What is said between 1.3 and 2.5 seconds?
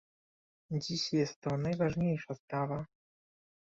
to najważniejsza